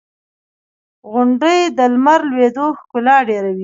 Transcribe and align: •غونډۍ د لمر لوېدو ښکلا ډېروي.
•غونډۍ 1.11 1.59
د 1.77 1.79
لمر 1.93 2.19
لوېدو 2.29 2.65
ښکلا 2.79 3.17
ډېروي. 3.27 3.59